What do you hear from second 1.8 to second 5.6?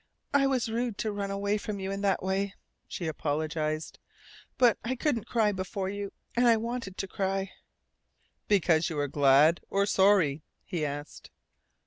in that way," she apologized. "But I couldn't cry